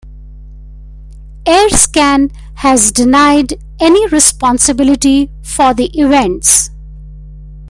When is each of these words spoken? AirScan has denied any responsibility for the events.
AirScan 1.45 2.31
has 2.55 2.91
denied 2.91 3.53
any 3.79 4.07
responsibility 4.07 5.29
for 5.43 5.75
the 5.75 5.91
events. 5.95 6.71